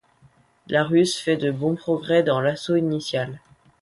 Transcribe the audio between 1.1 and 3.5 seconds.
fait de bons progrès dans l'assaut initial.